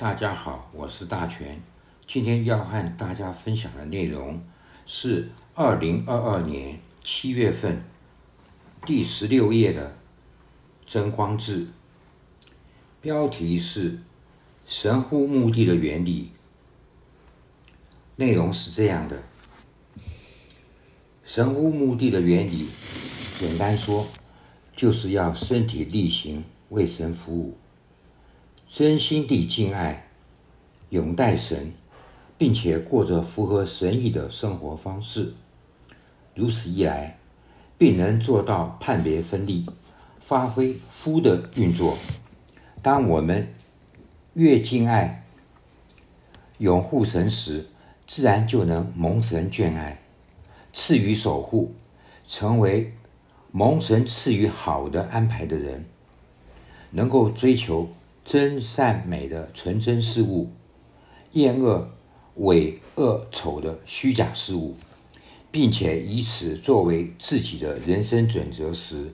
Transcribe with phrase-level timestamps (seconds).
[0.00, 1.60] 大家好，我是大全。
[2.06, 4.42] 今天要和大家分享的内容
[4.86, 7.84] 是二零二二年七月份
[8.86, 9.94] 第十六页的
[10.86, 11.66] 真光志，
[13.02, 13.98] 标题是
[14.64, 16.30] “神乎目的的原理”。
[18.16, 19.22] 内容是这样的：
[21.22, 22.68] 神乎目的的原理，
[23.38, 24.08] 简单说，
[24.74, 27.58] 就是要身体力行为神服务。
[28.72, 30.06] 真心地敬爱、
[30.90, 31.72] 拥戴神，
[32.38, 35.34] 并且过着符合神意的生活方式。
[36.36, 37.18] 如此一来，
[37.76, 39.66] 便能做到判别分立，
[40.20, 41.98] 发挥夫的运作。
[42.80, 43.52] 当我们
[44.34, 45.24] 越敬爱、
[46.58, 47.66] 拥护神时，
[48.06, 50.00] 自然就能蒙神眷爱，
[50.72, 51.74] 赐予守护，
[52.28, 52.94] 成为
[53.50, 55.86] 蒙神赐予好的安排的人，
[56.92, 57.88] 能够追求。
[58.30, 60.52] 真善美的纯真事物，
[61.32, 61.90] 厌恶
[62.36, 64.76] 伪恶丑的虚假事物，
[65.50, 69.12] 并且以此作为自己的人生准则时，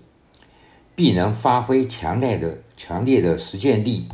[0.95, 4.07] 必能发挥强烈的、强烈的实践力，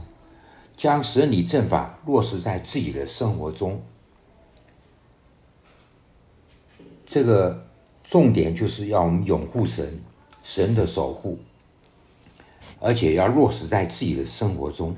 [0.76, 3.82] 将神理正法落实在自己的生活中。
[7.04, 7.66] 这个
[8.04, 10.00] 重点就是要我们拥护神，
[10.44, 11.40] 神的守护。
[12.82, 14.94] 而且要落实在自己的生活中，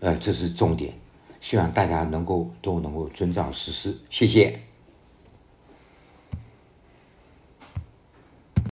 [0.00, 0.92] 呃，这是重点。
[1.40, 3.96] 希望大家能够都能够遵照实施。
[4.10, 4.58] 谢谢。